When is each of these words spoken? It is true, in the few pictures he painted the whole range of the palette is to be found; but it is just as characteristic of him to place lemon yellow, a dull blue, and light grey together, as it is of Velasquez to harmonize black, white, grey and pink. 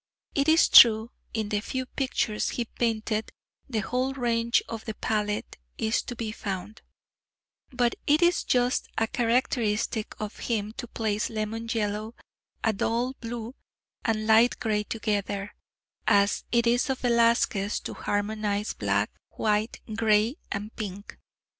It 0.33 0.47
is 0.49 0.67
true, 0.67 1.11
in 1.31 1.49
the 1.49 1.59
few 1.59 1.85
pictures 1.85 2.49
he 2.49 2.65
painted 2.65 3.29
the 3.69 3.81
whole 3.81 4.15
range 4.15 4.63
of 4.67 4.85
the 4.85 4.95
palette 4.95 5.57
is 5.77 6.01
to 6.05 6.15
be 6.15 6.31
found; 6.31 6.81
but 7.71 7.93
it 8.07 8.23
is 8.23 8.43
just 8.43 8.87
as 8.97 9.09
characteristic 9.13 10.15
of 10.19 10.39
him 10.39 10.71
to 10.77 10.87
place 10.87 11.29
lemon 11.29 11.67
yellow, 11.71 12.15
a 12.63 12.73
dull 12.73 13.13
blue, 13.21 13.53
and 14.03 14.25
light 14.25 14.59
grey 14.59 14.83
together, 14.83 15.53
as 16.07 16.45
it 16.51 16.65
is 16.65 16.89
of 16.89 17.01
Velasquez 17.01 17.79
to 17.81 17.93
harmonize 17.93 18.73
black, 18.73 19.11
white, 19.29 19.81
grey 19.95 20.37
and 20.51 20.75
pink. 20.75 21.19